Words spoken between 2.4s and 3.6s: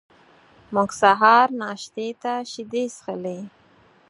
شیدې څښلې.